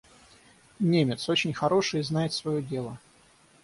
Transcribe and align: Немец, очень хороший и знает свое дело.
Немец, 0.79 1.29
очень 1.29 1.53
хороший 1.53 1.99
и 1.99 2.03
знает 2.03 2.33
свое 2.33 2.63
дело. 2.63 2.97